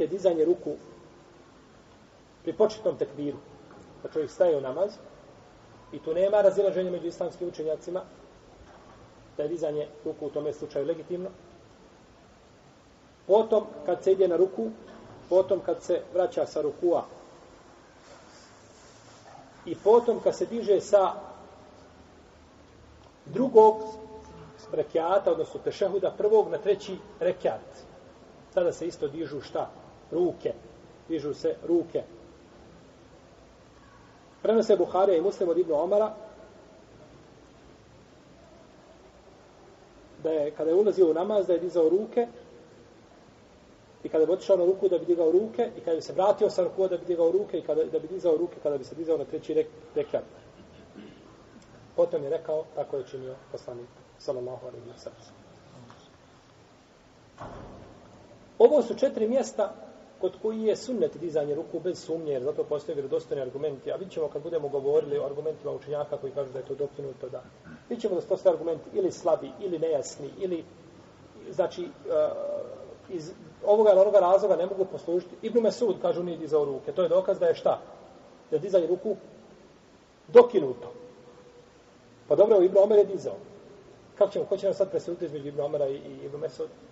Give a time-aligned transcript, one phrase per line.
[0.00, 0.74] je dizanje ruku
[2.42, 3.38] pri početnom tekbiru.
[4.02, 4.92] Da čovjek staje u namaz
[5.92, 8.02] i tu nema razilaženja među islamskim učenjacima
[9.36, 11.28] da je dizanje ruku u tome slučaju legitimno.
[13.26, 14.70] Potom kad se ide na ruku,
[15.28, 17.04] potom kad se vraća sa rukua
[19.66, 21.12] i potom kad se diže sa
[23.26, 23.76] drugog
[24.72, 27.60] rekiata, odnosno tešehuda, prvog na treći rekiat.
[28.54, 29.70] Sada se isto dižu šta?
[30.12, 30.52] Ruke.
[31.08, 32.02] Dižu se ruke.
[34.42, 36.14] Prenose Buharija i Muslim od Ibnu Omara
[40.22, 42.26] da je, kada je ulazio u namaz, da je dizao ruke
[44.04, 46.50] i kada bi otišao na ruku da bi digao ruke i kada bi se vratio
[46.50, 48.94] sa ruku da bi digao ruke i kada, da bi dizao ruke kada bi se
[48.94, 50.24] dizao na treći rek, rekat.
[51.96, 53.88] Potom je rekao, tako je činio poslanik,
[54.18, 55.38] sallallahu alaihi wa sallam.
[58.58, 59.74] Ovo su četiri mjesta
[60.20, 63.92] kod koji je sunnet dizanje ruku bez sumnje, jer zato postoje vjerodostojni argumenti.
[63.92, 67.28] A vidjet ćemo kad budemo govorili o argumentima učenjaka koji kažu da je to dokinuto,
[67.28, 67.42] da.
[67.88, 70.64] Vidjet ćemo da su to sve argumenti ili slabi, ili nejasni, ili,
[71.50, 71.88] znači, uh,
[73.08, 73.32] iz
[73.64, 75.36] ovoga ili onoga razloga ne mogu poslužiti.
[75.42, 76.92] Ibn Mesud, kažu, nije dizao ruke.
[76.92, 77.80] To je dokaz da je šta?
[78.50, 79.16] Da je dizanje ruku
[80.28, 80.92] dokinuto.
[82.28, 83.36] Pa dobro, Ibn Omer je dizao.
[84.18, 86.87] Kako ćemo, ko će nam sad presuditi između Ibn Omera i, i Ibn Mesuda?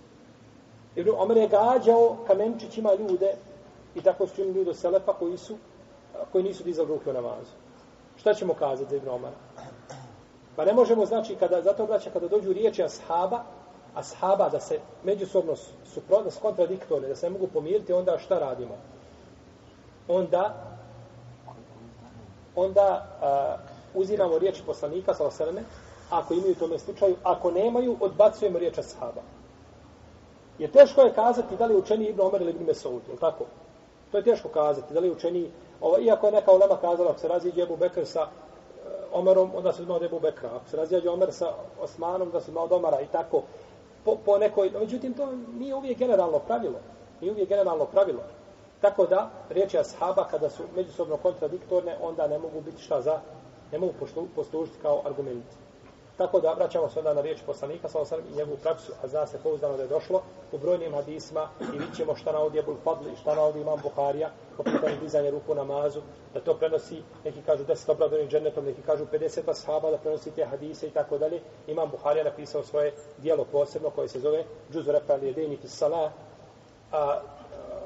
[0.96, 3.34] Ibn Omer je gađao kamenčićima ljude
[3.94, 5.56] i tako su im ljudi od Selefa koji su
[6.32, 7.50] koji nisu dizali ruke u namazu.
[8.16, 9.34] Šta ćemo kazati za Ibn Omara?
[10.56, 13.44] Pa ne možemo, znači, kada, zato obraća, kada dođu riječi ashaba,
[13.94, 15.56] ashaba da se međusobno
[15.94, 18.74] suprotno, kontradiktorne, da se ne mogu pomiriti, onda šta radimo?
[20.08, 20.54] Onda
[22.56, 23.56] onda a,
[23.94, 25.62] uzimamo riječi poslanika, sa oseleme,
[26.10, 29.22] ako imaju u tome slučaju, ako nemaju, odbacujemo riječ ashaba.
[30.58, 33.44] Jer teško je kazati da li je učeni Ibn Omer ili Ibn Mesaud, je tako?
[34.10, 37.20] To je teško kazati, da li je učeni, ovo, iako je neka ulema kazala, ako
[37.20, 38.26] se raziđe Ebu Bekr sa e,
[39.12, 40.50] Omerom, onda se uzmao od Ebu Bekra.
[40.56, 43.42] Ako se raziđe Omer sa Osmanom, da se uzmao od Omara i tako.
[44.04, 45.28] Po, po nekoj, no, međutim, to
[45.58, 46.78] nije uvijek generalno pravilo.
[47.20, 48.22] Nije uvijek generalno pravilo.
[48.80, 53.20] Tako da, riječi ashaba, kada su međusobno kontradiktorne, onda ne mogu biti šta za,
[53.72, 53.92] ne mogu
[54.34, 55.56] poslužiti kao argumenti.
[56.16, 59.26] Tako da vraćamo se onda na riječ poslanika sa osam i njegovu praksu, a zna
[59.26, 60.22] se pouzdano da je došlo
[60.52, 64.30] u brojnim hadisma i vidjet ćemo šta navodi Ebul Fadli i šta navodi Imam Buharija
[64.56, 66.00] po pitanju dizanja ruku namazu,
[66.34, 70.44] da to prenosi, neki kažu 10 obradovnih džennetom, neki kažu 50 ashaba da prenosi te
[70.44, 71.40] hadise i tako dalje.
[71.66, 76.10] Imam Buharija napisao svoje dijelo posebno koje se zove Džuzu Refali Edeni Fisala,
[76.92, 77.20] a, a,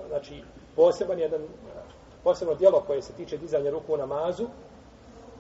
[0.09, 0.43] znači
[0.77, 1.41] poseban jedan
[2.25, 4.47] posebno dijelo koje se tiče dizanja ruku u namazu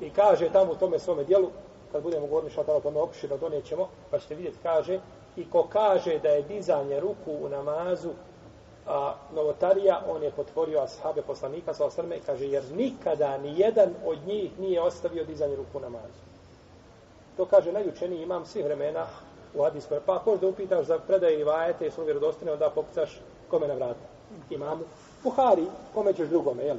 [0.00, 1.50] i kaže tamo u tome svome dijelu
[1.92, 5.00] kad budemo govorili šta tamo tome opširno pa donećemo, pa ćete vidjeti, kaže,
[5.36, 8.10] i ko kaže da je dizanje ruku u namazu
[8.86, 14.18] a, novotarija, on je potvorio ashabe poslanika sa osrme kaže, jer nikada ni jedan od
[14.26, 16.20] njih nije ostavio dizanje ruku u namazu.
[17.36, 19.06] To kaže najučeniji imam svih vremena
[19.54, 19.94] u hadisku.
[20.06, 23.74] Pa ako da upitaš za predaje i vajete jesu su vjerodostine, onda pokucaš kome na
[23.74, 24.06] vrata.
[24.50, 24.84] Imamu.
[25.22, 26.76] Buhari, kome ćeš drugome, jel?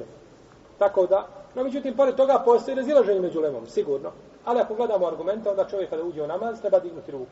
[0.78, 4.10] Tako da, no međutim, pored toga postoji razilaženje među lemom, sigurno.
[4.44, 7.30] Ali ako gledamo argumente, onda čovjek kada uđe u namaz, treba dignuti ruku.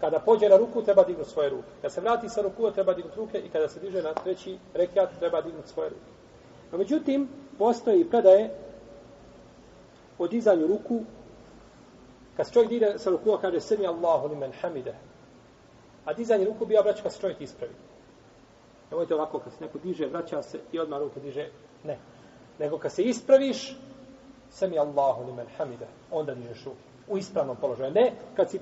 [0.00, 1.68] Kada pođe na ruku, treba dignuti svoje ruke.
[1.82, 5.18] Kada se vrati sa ruku, treba dignuti ruke i kada se diže na treći rekiat,
[5.18, 6.10] treba dignuti svoje ruke.
[6.72, 7.28] No, međutim,
[7.58, 8.50] postoji predaje
[10.18, 11.00] o dizanju ruku.
[12.36, 14.94] Kad se čovjek dide sa ruku, kaže semi Allahu li men hamide.
[16.04, 17.74] A dizanje ruku bi obraća kad se čovjek ispravi.
[18.90, 21.48] Nemojte ovako, kad se neko diže, vraća se i odmah ruke diže.
[21.84, 21.98] Ne.
[22.58, 23.76] Nego kad se ispraviš,
[24.50, 26.78] sami Allahu li men hamide, onda dižeš ruke.
[27.08, 27.92] U ispravnom položaju.
[27.92, 28.60] Ne, kad si,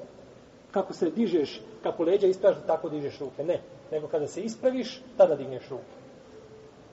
[0.70, 3.44] kako se dižeš, kako leđa ispraviš, tako dižeš ruke.
[3.44, 5.94] Ne, nego kada se ispraviš, tada digneš ruke.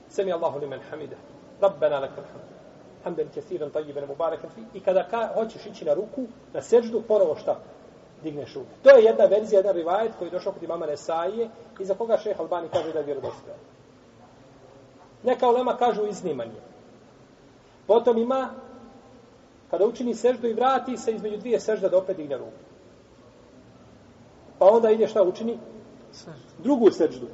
[0.08, 1.16] Sami Allahu li men hamide.
[1.60, 2.52] Rabbena lakal hamd.
[3.04, 4.78] Hamden kesiran tajiben mubarakan fi.
[4.78, 7.58] I kada ka, hoćeš ići na ruku, na seždu, ponovo šta?
[8.22, 8.70] Digneš ruke.
[8.82, 11.48] To je jedna verzija, jedan rivajet koji je došao kod imama Nesaije
[11.80, 13.58] i za koga šeha Albani kaže da je vjerodostojan.
[15.22, 16.60] Neka ulema kažu iznimanje.
[17.86, 18.50] Potom ima
[19.72, 22.60] kada učini seždu i vrati se između dvije sežda da opet digne ruku.
[24.58, 25.58] Pa onda ide šta učini?
[26.58, 27.26] Drugu seždu.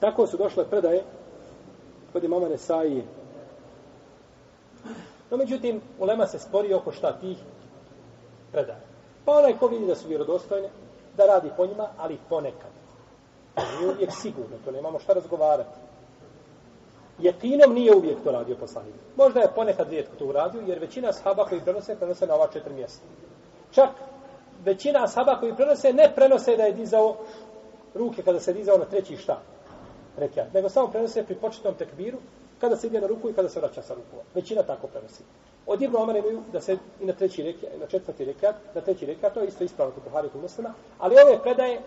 [0.00, 1.02] Tako su došle predaje
[2.12, 3.02] kod imama Nesaije.
[5.30, 7.38] No, međutim, ulema se spori oko šta tih
[8.52, 8.80] predaje.
[9.24, 10.68] Pa onaj ko vidi da su vjerodostojne,
[11.16, 12.70] da radi po njima, ali ponekad.
[13.56, 15.78] Nije uvijek sigurno, to nemamo šta razgovarati.
[17.22, 18.94] Jekinom nije uvijek to radio poslanik.
[19.16, 22.74] Možda je ponekad rijetko to uradio, jer većina sahaba koji prenose, prenose na ova četiri
[22.74, 23.04] mjesta.
[23.70, 23.90] Čak
[24.64, 27.16] većina sahaba koji prenose, ne prenose da je dizao
[27.94, 29.40] ruke kada se dizao na treći šta.
[30.16, 30.52] rekiat.
[30.54, 32.18] Nego samo prenose pri početnom tekbiru,
[32.60, 34.24] kada se ide na ruku i kada se vraća sa ruku.
[34.34, 35.22] Većina tako prenosi.
[35.66, 39.06] Od Ibn Omar imaju da se i na treći rekiat, na četvrti rekiat, na treći
[39.06, 41.80] rekiat, to je isto ispravno kod Buhari kod Muslima, ali ove predaje,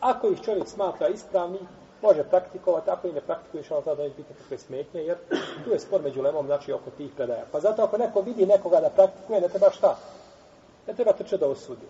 [0.00, 1.58] ako ih čovjek smatra ispravni,
[2.02, 5.16] može praktikovati, ako i ne praktikuješ, ono da neće biti kakve smetnje, jer
[5.64, 7.44] tu je spor među lemom, znači oko tih predaja.
[7.52, 9.96] Pa zato ako neko vidi nekoga da praktikuje, ne treba šta?
[10.86, 11.86] Ne treba trče da osudi.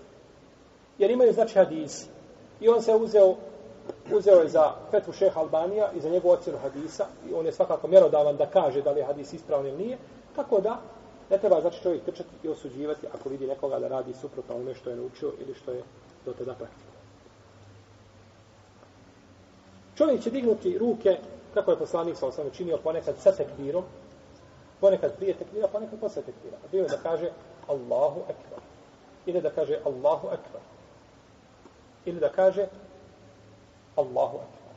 [0.99, 2.07] Jer imaju, znači, hadisi.
[2.61, 3.35] I on se uzeo,
[4.13, 7.07] uzeo je za Petru Šeha Albanija i za njegovu ocjenu hadisa.
[7.31, 9.99] I on je svakako mjerodavan da kaže da li je hadis ispravan ili nije.
[10.37, 10.81] Tako da,
[11.31, 14.91] ne treba, znači, čovjek trčati i osuđivati ako vidi nekoga da radi suprotno ono što
[14.91, 15.83] je naučio ili što je
[16.25, 16.92] do tada praktikovao.
[19.97, 21.19] Čovjek će dignuti ruke,
[21.55, 23.85] kako je poslanik sa osam činio, ponekad sa tekbirom,
[24.81, 26.57] ponekad prije tekbira, ponekad posle tekbira.
[26.57, 27.31] A bio je da kaže
[27.69, 28.59] Allahu ekber.
[29.27, 30.61] Ili da kaže Allahu ekber.
[32.05, 32.67] Ili da kaže
[33.97, 34.75] Allahu ekber.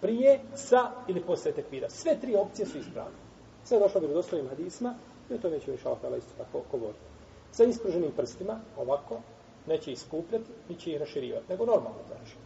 [0.00, 1.90] Prije, sa ili posle tekbira.
[1.90, 3.16] Sve tri opcije su ispravne.
[3.64, 4.94] Sve došlo bi dostojim hadisma,
[5.30, 7.04] i o tome ću još Allah isto tako govoriti.
[7.52, 9.20] Sa ispruženim prstima, ovako,
[9.66, 12.36] neće iskupljati, neće ih raširivati, nego normalno znači.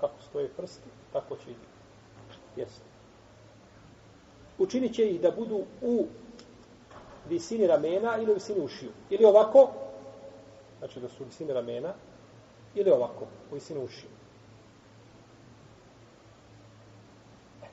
[0.00, 1.56] Kako stoje prsti, tako će ih
[2.56, 2.88] jesti.
[4.58, 6.06] Učinit će ih da budu u
[7.28, 8.90] visini ramena ili u visini ušiju.
[9.10, 9.70] Ili ovako,
[10.78, 11.94] znači da su u visini ramena,
[12.74, 14.10] ili ovako, u visini ušiju.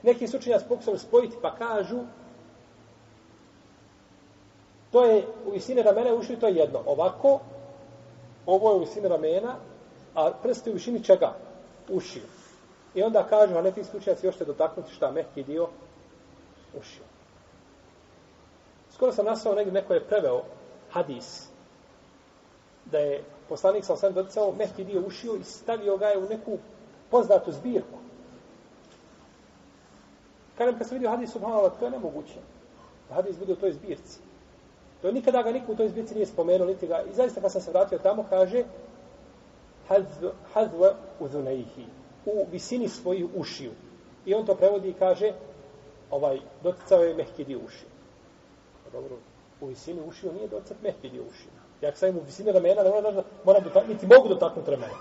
[0.02, 2.00] Neki su učinjac pokušali spojiti pa kažu
[4.96, 6.82] to je u visini ramena i ušiju, to je jedno.
[6.86, 7.40] Ovako,
[8.46, 9.54] ovo je u visini ramena,
[10.14, 11.34] a prsti u visini čega?
[11.88, 12.22] Ušiju.
[12.96, 15.68] I onda kažu, a ne ti slučajaci još te dotaknuti šta mehki dio
[16.80, 17.02] ušio.
[18.94, 20.42] Skoro sam nasao negdje, neko je preveo
[20.90, 21.48] hadis
[22.84, 26.58] da je poslanik sa osam doticao mehki dio ušio i stavio ga je u neku
[27.10, 27.98] poznatu zbirku.
[30.58, 32.40] Kažem, kad sam vidio hadis, subhanallah, to je nemoguće.
[33.08, 34.18] Da hadis bude u toj zbirci.
[35.02, 37.02] To nikada ga niko u toj zbirci nije spomenuo, niti ga.
[37.10, 38.64] I zaista kad sam se vratio tamo, kaže
[40.52, 41.86] Hazve uzunaihi
[42.26, 43.70] u visini svojih ušiju.
[44.26, 45.32] I on to prevodi i kaže,
[46.10, 47.88] ovaj, doticao je mehki dio ušiju.
[48.84, 49.16] Pa dobro,
[49.60, 51.50] u visini ušiju nije doticat mehki dio ušiju.
[51.80, 54.98] Ja sam im u visini ramena, ne mora da mora dotaknuti, niti mogu dotaknuti ramena.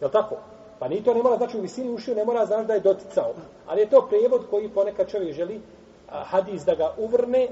[0.00, 0.36] Jel tako?
[0.78, 3.34] Pa ni to ne mora, znači u visini ušiju ne mora znaš da je doticao.
[3.66, 5.60] Ali je to prevod koji ponekad čovjek želi
[6.08, 7.48] a, hadis da ga uvrne,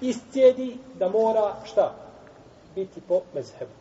[0.00, 1.94] iscijedi da mora šta?
[2.74, 3.72] Biti po mezhebu.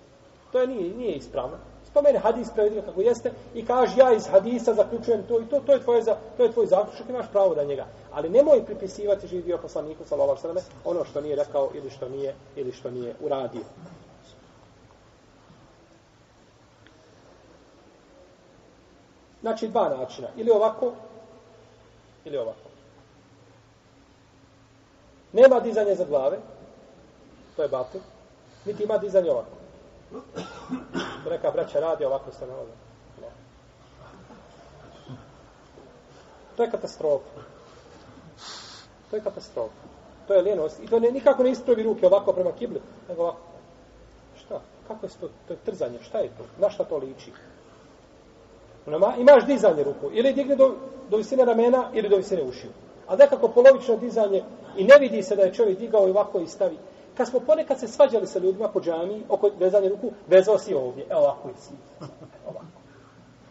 [0.52, 1.58] To je nije, nije ispravno
[1.90, 5.74] spomene hadis prevedi kako jeste i kaže ja iz hadisa zaključujem to i to, to
[5.74, 7.86] je tvoje za to je tvoj zaključak, imaš pravo da njega.
[8.12, 12.10] Ali nemoj pripisivati živi bio poslaniku sallallahu alejhi ve ono što nije rekao ili što
[12.10, 13.62] nije ili što nije uradio.
[19.42, 20.92] Znači dva načina, ili ovako
[22.26, 22.68] ili ovako.
[25.34, 26.38] Nema dizanja za glave,
[27.56, 28.02] to je batil,
[28.66, 29.67] niti ima dizanje ovako.
[31.24, 32.72] To neka braća radi, ovako se nalaze.
[36.58, 37.42] To je katastrofa.
[39.10, 39.84] To je katastrofa.
[40.28, 40.80] To je lijenost.
[40.84, 43.40] I to ne, nikako ne ispravi ruke ovako prema kibli, nego ovako.
[44.46, 44.62] Šta?
[44.88, 45.30] Kako je to?
[45.48, 46.00] To je trzanje.
[46.02, 46.44] Šta je to?
[46.62, 47.32] Na šta to liči?
[48.86, 50.10] Nema, imaš dizanje ruku.
[50.14, 50.76] Ili digne do,
[51.10, 52.72] do visine ramena, ili do visine ušiju.
[53.08, 54.44] A nekako polovično dizanje
[54.78, 56.78] i ne vidi se da je čovjek digao i ovako i stavi
[57.18, 61.06] kad smo ponekad se svađali sa ljudima po džami, oko vezanje ruku, vezao si ovdje.
[61.10, 61.74] Evo ovako i si.
[62.50, 62.66] Ovako.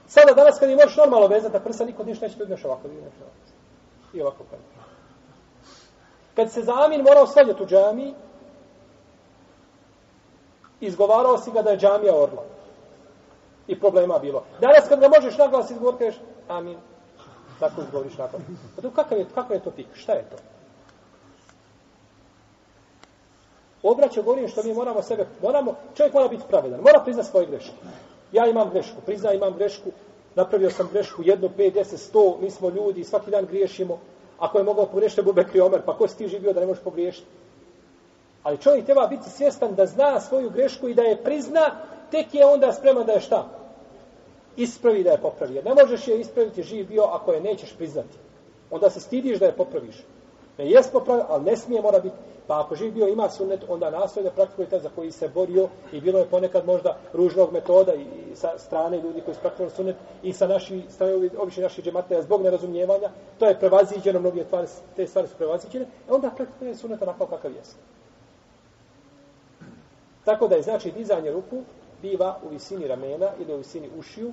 [0.07, 2.89] Sada danas kad je možeš normalno vezati na prsa, niko ništa neće ljudima ovako.
[4.15, 4.59] I ovako kad.
[6.37, 8.15] Kad se za Amin morao svađati u džami,
[10.81, 12.45] izgovarao si ga da je džamija orla.
[13.67, 14.45] I problema bilo.
[14.61, 16.79] Danas kad ga možeš naglas izgovoriti, kažeš Amin.
[17.61, 18.41] Tako izgovoriš nakon.
[18.77, 19.87] Pa kakav je, kakav je to pik?
[19.95, 20.37] Šta je to?
[23.89, 27.73] Obraća govorim što mi moramo sebe, moramo, čovjek mora biti pravedan, mora priznati svoje greške.
[28.33, 29.91] Ja imam grešku, prizna imam grešku,
[30.35, 33.99] napravio sam grešku, jedno, pet, deset, sto, mi smo ljudi, svaki dan griješimo.
[34.39, 37.27] Ako je mogao pogriješiti, bube kriomer, pa ko si ti živio da ne možeš pogriješiti?
[38.43, 41.71] Ali čovjek treba biti svjestan da zna svoju grešku i da je prizna,
[42.11, 43.49] tek je onda spreman da je šta?
[44.57, 45.55] Ispravi da je popravi.
[45.55, 48.19] Jer ne možeš je ispraviti živ bio ako je nećeš priznati.
[48.71, 49.97] Onda se stidiš da je popraviš.
[50.59, 53.91] Ne jesmo pravi, ali ne smije mora biti Pa ako živ bio ima sunnet, onda
[53.91, 57.95] nastoje da praktikuje taj za koji se borio i bilo je ponekad možda ružnog metoda
[57.95, 62.23] i sa strane ljudi koji su praktikovali sunnet i sa naši strane obični naših džemate
[62.23, 67.03] zbog nerazumijevanja, to je prevaziđeno, mnogi stvari, te stvari su prevaziđene, e onda praktikuje sunnet
[67.03, 67.77] onako kakav jeste.
[70.25, 71.63] Tako da je znači dizanje ruku
[72.03, 74.33] biva u visini ramena ili u visini ušiju,